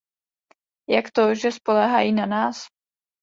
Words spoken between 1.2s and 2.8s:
že spoléhají na nás?